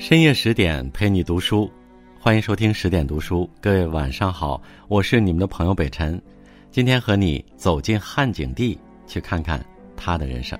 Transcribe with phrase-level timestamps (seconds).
[0.00, 1.70] 深夜十点陪你读书，
[2.18, 3.48] 欢迎收听十点读书。
[3.60, 6.18] 各位晚上好，我是你们的朋友北辰，
[6.70, 9.62] 今天和你走进汉景帝，去看看
[9.94, 10.58] 他的人生。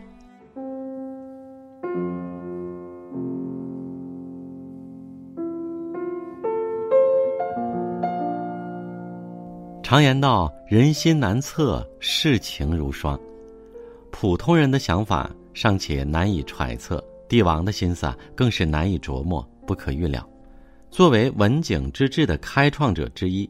[9.83, 13.19] 常言道：“人心难测，世情如霜。”
[14.13, 17.03] 普通人的想法尚且难以揣测。
[17.31, 20.29] 帝王的心思啊，更是难以琢磨、不可预料。
[20.91, 23.49] 作为文景之治的开创者之一，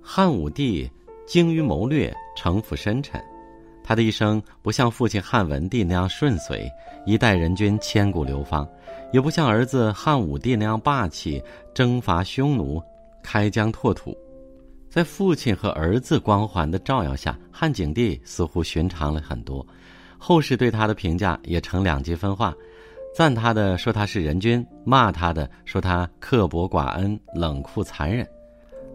[0.00, 0.88] 汉武帝
[1.26, 3.20] 精于谋略，城府深沉。
[3.82, 6.70] 他的一生不像父亲汉文帝那样顺遂，
[7.04, 8.64] 一代人君千古流芳；
[9.12, 11.42] 也不像儿子汉武帝那样霸气，
[11.74, 12.80] 征伐匈奴，
[13.20, 14.16] 开疆拓土。
[14.88, 19.66] 在父亲和儿子光环的照耀下，汉景帝似乎寻常了很多。
[20.18, 22.54] 后世对他的评价也呈两极分化。
[23.14, 28.26] 赞他的说他是人君，骂他的说他刻薄寡恩、冷酷残忍。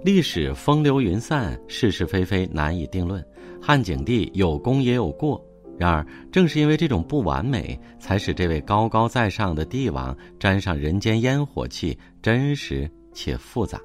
[0.04, 3.23] 历史风流云散，是是非非难以定论。
[3.62, 5.44] 汉景帝有功也有过，
[5.78, 13.80] 然而正是因为这种不完美，才使这位高高在上的帝王沾上人间烟火气，真实且复杂。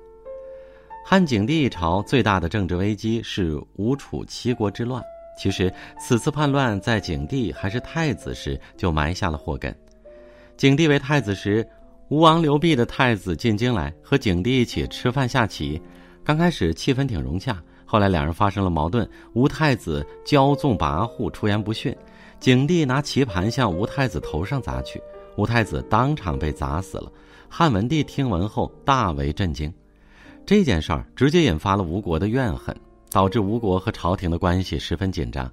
[1.05, 5.03] 汉景帝朝最大的政治危机是吴楚七国之乱。
[5.39, 9.75] 其实此次叛乱在景帝还是太子时就埋下了祸根。
[10.63, 11.69] 景帝为太子时，
[12.09, 15.83] 吴王刘濞的太子进京来和景帝一起吃饭下棋。
[16.23, 19.05] 刚开始气氛挺融洽，后来两人发生了矛盾。
[19.33, 21.93] 吴太子骄纵跋扈，出言不逊，
[22.39, 25.03] 景帝拿棋盘向吴太子头上砸去，
[25.37, 27.11] 吴太子当场被砸死了。
[27.49, 29.75] 汉文帝听闻后大为震惊，
[30.47, 32.73] 这件事儿直接引发了吴国的怨恨，
[33.11, 35.51] 导致吴国和朝廷的关系十分紧张。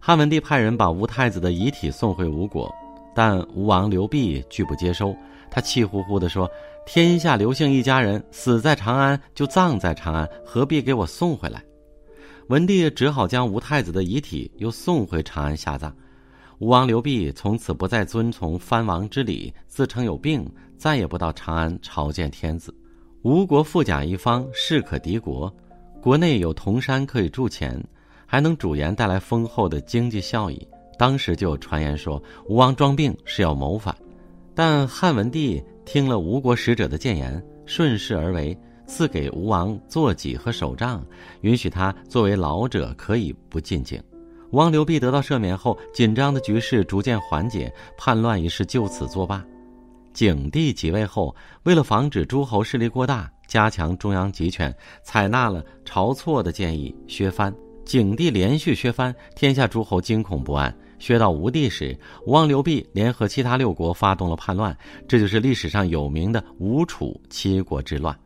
[0.00, 2.74] 汉文帝派人把吴太子的遗体送回吴国。
[3.18, 5.12] 但吴王刘濞拒不接收，
[5.50, 6.48] 他气呼呼地说
[6.86, 11.60] ：“天下刘姓一家人死在长安，就葬在长安，何必给我送回来？”
[12.46, 15.92] 文帝只好将吴太子的遗体又送回长安下葬。
[16.60, 22.72] 吴王刘濞从此不再遵从藩王之礼，自称有病，再也不到长安朝见天子。
[23.22, 25.52] 吴国富甲一方，势可敌国，
[26.00, 27.84] 国内有铜山可以铸钱，
[28.26, 30.64] 还能主盐带来丰厚的经济效益。
[30.98, 33.94] 当时就有传言说吴王装病是要谋反，
[34.54, 41.04] 但汉文帝听了吴国使者的谏言，顺势而为，赐给吴王坐骑和手杖，
[41.42, 44.02] 允许他作为老者可以不进京。
[44.50, 49.44] 吴王刘濞得到赦免后，紧张的局势逐渐缓解，叛乱一事就此作罢。
[50.14, 57.54] 景帝即位后，为了防止诸侯势力过大，加强中央集权，采纳了晁错的建议，削藩。
[57.84, 60.74] 景帝连续削藩，天下诸侯惊恐不安。
[60.98, 64.76] 削到吴地时，吴王刘濞联合其他六国发动了叛乱，
[65.06, 68.16] 这就是历史上有名的吴楚七国之乱。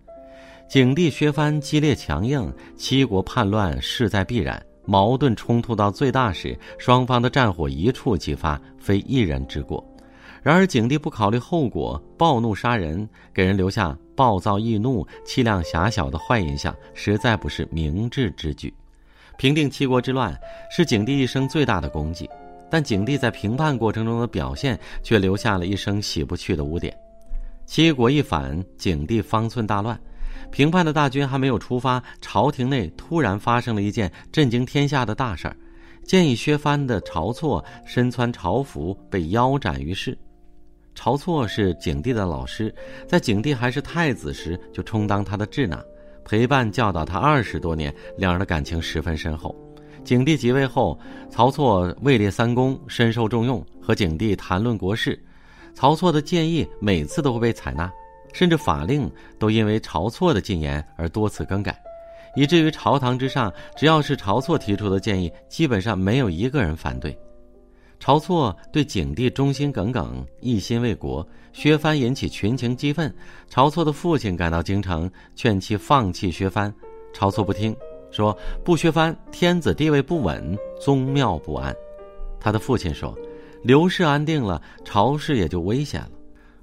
[0.69, 4.60] 景帝削藩激烈强硬，七国叛乱势在必然。
[4.84, 9.87] 矛盾冲突到最大时，双方的战火一触即发，非一人之过。
[10.43, 18.75] 然而景帝不考虑后果，暴怒杀人，给人留下暴躁易怒、气量狭小的坏印象，实在不是明智之举。
[19.39, 20.37] 平定七国之乱
[20.69, 22.28] 是景帝一生最大的功绩。
[22.72, 26.97] 但景帝在平叛过程中的表现，却留下了一生洗不去的污点。
[27.66, 30.00] 七国一反，景帝方寸大乱。
[30.50, 35.56] 平叛的大军还没有出发，朝廷内突然发生了一件震惊天下的大事儿：
[36.06, 40.16] 建议削藩的晁错身穿朝服，被腰斩于市。
[40.97, 42.75] 晁错是景帝的老师，
[43.06, 45.78] 在景帝还是太子时就充当他的智囊，
[46.25, 49.54] 陪伴教导他二十多年，两人的感情十分深厚。
[50.04, 50.98] 景帝即位后，
[51.30, 55.20] 晁错位列三公，深受重用，和景帝谈论国事。
[55.76, 57.90] 晁错的建议每次都会被采纳，
[58.32, 61.80] 甚至法令都因为晁错的进言而多次更改，
[62.36, 67.16] 以至于朝堂之上，只要是晁错提出的建议，基本上没有一个人反对。
[68.00, 73.15] 晁错对景帝忠心耿耿，一心为国，削藩引起群情激愤。
[73.48, 76.74] 晁错的父亲赶到京城，劝其放弃削藩，
[77.15, 77.74] 晁错不听。
[78.12, 81.74] 说不削藩，天子地位不稳，宗庙不安。
[82.38, 83.16] 他的父亲说，
[83.62, 86.10] 刘氏安定了，朝氏也就危险了。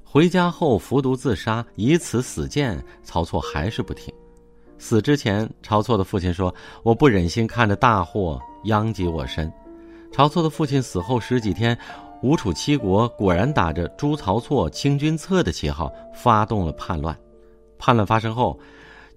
[0.03, 2.81] 回家后服毒自杀，以此死谏。
[3.03, 4.13] 曹错还是不听。
[4.77, 6.53] 死之前，晁错的父亲说
[6.83, 9.51] ：“我不忍心看着大祸殃及我身。”
[10.13, 11.77] 晁错的父亲死后十几天，
[12.21, 17.17] 吴楚七国果然打着诛曹错、清君侧的旗号发动了叛乱。
[17.77, 18.59] 叛乱发生后。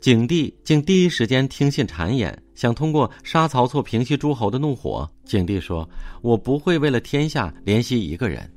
[0.03, 5.09] 景帝竟第一时间听信谗言，想通过杀曹错平息诸侯的怒火。
[5.25, 5.89] 景帝说
[6.23, 8.53] ：“我不会为了天下怜惜一个人。”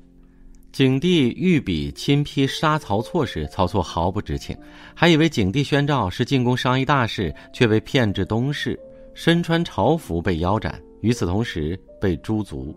[0.74, 4.58] 景帝御笔亲批杀曹错时，曹错毫不知情，
[4.96, 8.80] 还以为景帝宣召是进宫商议大事，却被骗至东市，
[9.14, 10.82] 身穿朝服被腰斩。
[11.02, 12.76] 与此同时，被诛族，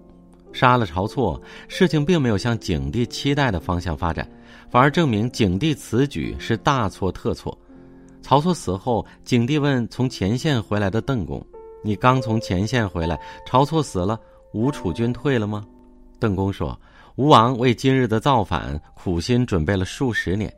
[0.53, 1.41] 杀了曹错。
[1.69, 4.31] 事情并没有向景帝期待的方向发展，
[4.71, 7.59] 反而证明景帝此举是大错特错。
[8.23, 11.45] 曹错死后，景帝问从前线回来的邓公
[11.83, 14.21] ：“你刚从前线回来，曹错死了，
[14.53, 15.65] 吴楚军退了吗？”
[16.19, 16.79] 邓公说。
[17.17, 20.55] 吴王为今日的造反苦心准备了数十年，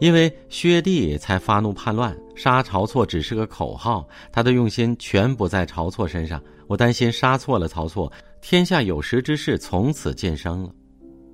[0.00, 6.42] 因为薛帝才发怒叛乱，杀曹错只是个口号，他的用心全不在曹错身上。
[6.66, 10.70] 我担心杀错了曹错，天下有识之士从此晋升了。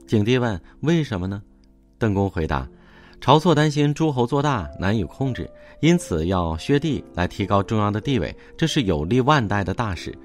[0.06, 1.42] 景帝问：“为什么呢？”
[1.98, 2.68] 邓公回答
[3.20, 10.16] ：“晁错担心诸侯做大难以控制，因此要削帝来提高中央的地位，这是有利万代的大事。”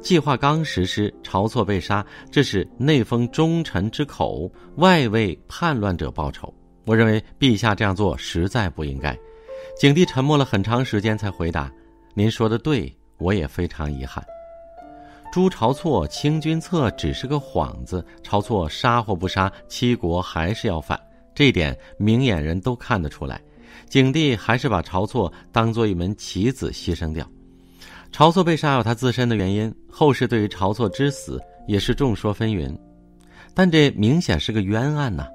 [0.00, 6.52] 计划刚实施，晁错被杀，这是内封忠臣之口，外为叛乱者报仇。
[6.86, 9.14] 我认为陛下这样做实在不应该。
[9.78, 11.70] 景帝沉默了很长时间，才回答
[12.14, 14.24] ：“您说的对，我也非常遗憾。
[15.30, 20.98] 诛晁错、清君侧只是个幌子，晁错杀或不杀，七国还是要反，
[21.40, 23.40] 这一点明眼人都看得出来。
[23.88, 27.26] 景帝还是把晁错当做一门棋子牺牲掉。”
[28.12, 32.76] 晁错被杀有他自身的原因，后世对于晁错之死也是众说纷纭，
[33.54, 35.26] 但这明显是个冤案呐！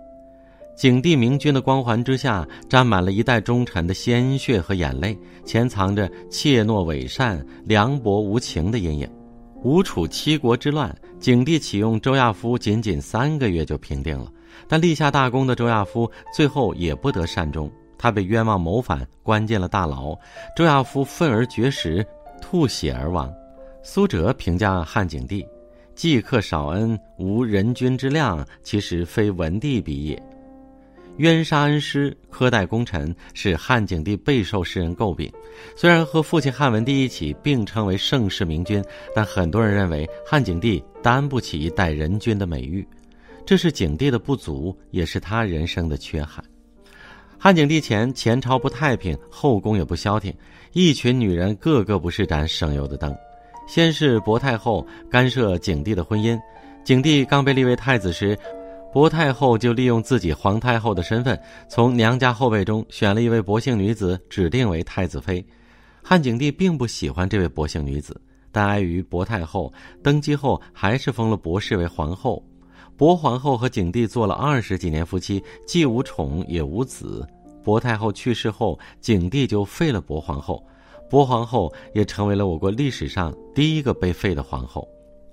[0.77, 9.09] 景帝明君的光环之下，沾满了一代忠臣的鲜血和眼泪，潜藏着怯懦伪善、凉薄无情的阴影。
[9.63, 14.31] 吴楚七国之乱，景帝启用周亚夫，仅仅三个月就平定了，
[14.67, 20.17] 但立下大功的周亚夫最后也不得善终，他被冤枉谋反，关进了大牢。
[20.55, 22.05] 周亚夫愤而绝食。
[22.41, 23.33] 吐血而亡。
[23.81, 25.43] 苏辙评价汉景帝
[25.95, 30.21] ：“既克少恩，无人君之量，其实非文帝比也。”
[31.17, 35.31] 冤杀恩师，苛待功臣，使汉景帝备受世人诟病。
[35.75, 38.83] 虽然和父亲汉文帝一起并称为盛世明君，
[39.15, 42.85] 但很多人认为汉景帝担不起一代人君的美誉，
[43.45, 46.43] 这是景帝的不足，也是他人生的缺憾。
[47.37, 50.33] 汉景帝前前朝不太平，后宫也不消停，
[50.73, 53.15] 一群女人个个不是盏省油的灯。
[53.67, 56.39] 先是薄太后干涉景帝的婚姻，
[56.83, 58.35] 景帝刚被立为太子时，
[58.91, 61.39] 薄太后就利用自己皇太后的身份，
[61.69, 65.45] 从娘家后辈中选了一位薄姓女子，指定为太子妃。
[66.01, 68.19] 汉景帝并不喜欢这位薄姓女子，
[68.51, 69.71] 但碍于薄太后
[70.01, 72.43] 登基后，还是封了薄氏为皇后。
[72.97, 77.27] 薄皇后和景帝做了二十几年夫妻，既无宠也无子。
[77.63, 80.63] 薄太后去世后，景帝就废了薄皇后，
[81.09, 84.87] 薄皇后也成为了我国历史上第一个被废的皇后。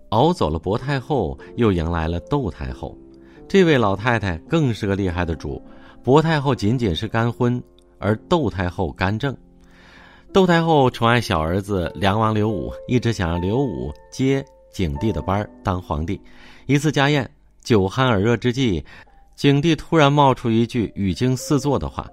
[0.08, 2.96] 熬走了薄太后，又迎来了窦太后。
[3.48, 5.62] 这位老太太更是个厉害的主。
[6.02, 7.62] 薄太后仅仅是干婚，
[7.98, 9.36] 而窦太后干政。
[10.32, 16.20] 窦太后宠爱小儿子梁王刘武，一直想让刘武接景帝的班当皇帝。
[16.66, 17.30] 一次家宴。
[17.62, 18.84] 酒酣耳热之际，
[19.36, 22.08] 景帝突然冒出一句语惊四座的话：“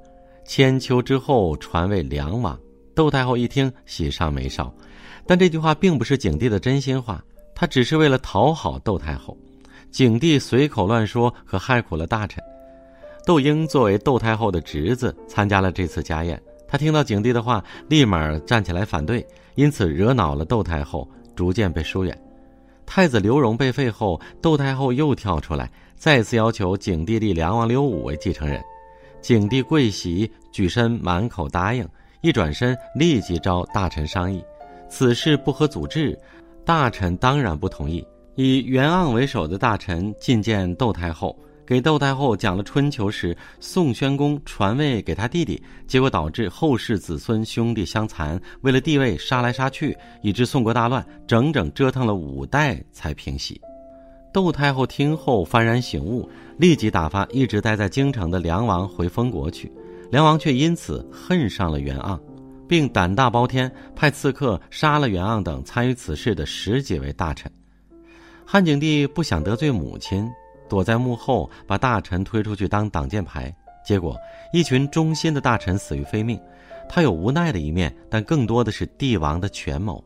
[0.45, 2.57] 千秋之后传位梁王。”
[2.95, 4.71] 窦太后一听，喜上眉梢。
[5.25, 7.23] 但这句话并不是景帝的真心话，
[7.55, 9.37] 他只是为了讨好窦太后。
[9.89, 12.43] 景帝随口乱说，可害苦了大臣。
[13.25, 16.39] 窦婴作为窦太后的侄子，参加了这次家宴。
[16.67, 19.25] 他听到景帝的话，立马站起来反对，
[19.55, 22.15] 因此惹恼了窦太后，逐渐被疏远。
[22.91, 28.59] 太子刘荣被废后，窦太后又跳出来，再次要求景帝立梁王刘武为继承人。
[29.21, 31.87] 景帝跪席，举身满口答应，
[32.21, 34.43] 一转身立即召大臣商议，
[34.89, 36.19] 此事不合祖制，
[36.65, 38.03] 大臣当然不同意。
[38.33, 41.37] 以袁盎为首的大臣觐见窦太后。
[41.69, 53.61] 给窦太后讲了春秋时宋宣公传位给他弟弟，结果导致后世子孙兄弟相残，为了地位杀来杀去，以致宋国大乱，整整折腾了五代才平息。
[54.33, 59.71] 窦太后听后幡然醒悟，立即打发一直待在京城的梁王回封国去，
[60.09, 62.19] 梁王却因此恨上了袁盎，
[62.67, 67.51] 并胆大包天，派刺客杀了袁盎等参与此事的十几位大臣。
[68.43, 70.27] 汉景帝不想得罪母亲。
[70.69, 74.15] 躲在幕后，把大臣推出去当挡箭牌，结果
[74.53, 76.39] 一群忠心的大臣死于非命。
[76.87, 80.03] 他有无奈的一面，但更多的是帝王的权谋。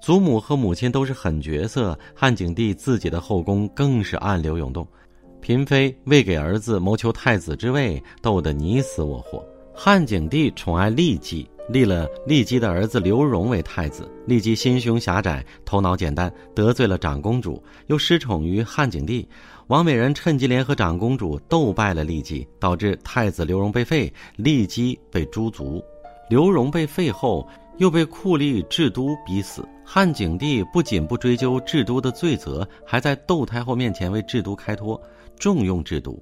[0.00, 4.86] 祖母和母亲都是狠角色，汉景帝自己的后宫更是暗流涌动，
[5.40, 9.42] 嫔妃为给儿子谋求太子之位，斗得你死我活。
[9.74, 14.10] 汉景帝宠爱利姬，立了骊姬的儿子刘荣为太子。
[14.26, 19.26] 骊姬心胸狭窄，头脑简单，得罪了长公主，又失宠于汉景帝。
[19.68, 25.82] 王美人趁机联合长公主斗败了骊姬，导致太子刘荣被废，骊姬被诛族。
[26.28, 29.66] 刘荣被废后，又被酷吏智都逼死。
[29.84, 35.00] 汉景帝不仅不追究智都的罪责，还在窦太后面前为智都开脱，
[35.38, 36.18] 重用智都。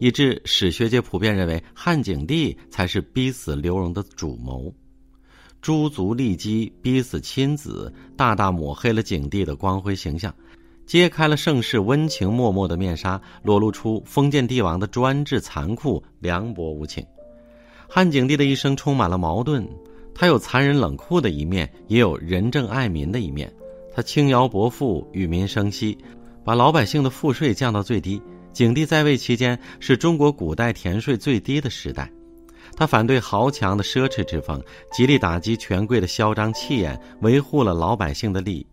[0.00, 4.72] 以致史学界普遍认为汉景帝才是逼死刘荣的主谋，
[5.64, 10.30] 诛族骊姬，逼死亲子，大大抹黑了景帝的光辉形象，
[10.84, 17.02] 揭开了盛世温情脉脉的面纱，裸露出封建帝王的专制残酷、凉薄无情。
[17.88, 19.66] 汉景帝的一生充满了矛盾，
[20.14, 23.50] 他有残忍冷酷的一面，也有仁政爱民的一面。
[23.90, 25.96] 他轻徭薄赋，与民生息，
[26.44, 28.20] 把老百姓的赋税降到最低。
[28.52, 32.12] 景帝在位期间是中国古代田税最低的时代，
[32.76, 34.62] 他反对豪强的奢侈之风，
[34.92, 38.66] 极力打击权贵的嚣张气焰，维护了老百姓的利益。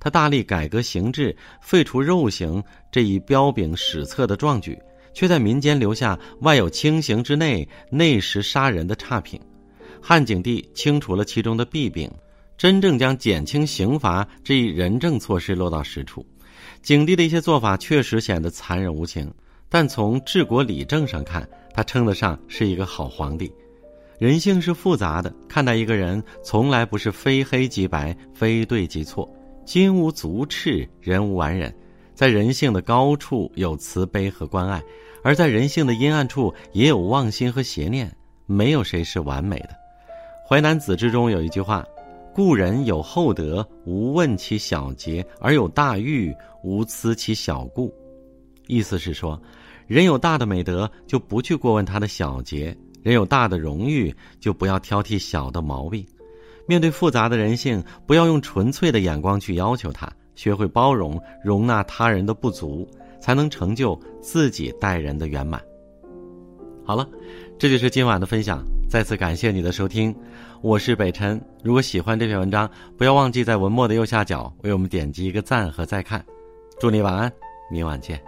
[0.00, 2.62] 他大力改革刑制，废除肉刑
[2.92, 4.78] 这一彪炳史册的壮举，
[5.12, 9.40] 却在民间留下外有轻刑之内，内实杀人的差评。
[10.00, 12.08] 汉景帝清除了其中的弊病，
[12.56, 16.24] 真正将减轻刑罚这一仁政措施落到实处。
[16.80, 19.28] 景帝的一些做法确实显得残忍无情，
[19.68, 23.52] 但从治国理政上看，他称得上是一个好皇帝。
[24.18, 29.28] 人性是复杂的，看待一个人从来不是非黑即白、非对即错。
[29.64, 31.72] 金无足赤，人无完人。
[32.14, 34.82] 在人性的高处有慈悲和关爱，
[35.22, 38.10] 而在人性的阴暗处也有妄心和邪念。
[38.46, 39.68] 没有谁是完美的。
[40.48, 41.84] 《淮南子》之中有一句话。
[42.34, 46.32] 故人有厚德，无问其小节；而有大欲，
[46.62, 47.92] 无思其小故。
[48.68, 49.40] 意思是说，
[49.88, 56.06] 人有大的美德，就不去过问他的小节；人有大的荣誉，就不要挑剔小的毛病。
[56.66, 62.86] 面对复杂的人性，不要用纯粹的眼光去要求他，学会包容、容纳他人的不足，
[63.18, 65.58] 才能成就自己待人的圆满。
[66.84, 67.08] 好了，
[67.58, 68.62] 这就是今晚的分享。
[68.90, 70.14] 再次感谢你的收听，
[70.60, 71.40] 我是北辰。
[71.62, 76.22] 如果喜欢这篇文章，不要忘记在文末的右下角为我们点击一个赞和再看。
[76.78, 77.32] 祝你晚安，
[77.70, 78.27] 明晚见。